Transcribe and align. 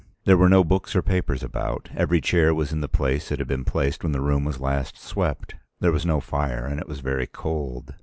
There 0.25 0.35
were 0.35 0.49
no 0.49 0.63
books 0.63 0.95
or 0.95 1.03
papers 1.03 1.43
about; 1.43 1.91
every 1.95 2.21
chair 2.21 2.55
was 2.55 2.71
in 2.71 2.81
the 2.81 2.87
place 2.87 3.31
it 3.31 3.37
had 3.37 3.47
been 3.47 3.63
placed 3.63 4.01
when 4.01 4.13
the 4.13 4.19
room 4.21 4.45
was 4.45 4.59
last 4.59 4.97
swept; 4.97 5.53
there 5.79 5.91
was 5.91 6.07
no 6.07 6.19
fire 6.19 6.65
and 6.65 6.79
it 6.79 6.87
was 6.87 7.01
very 7.01 7.27
cold. 7.27 7.93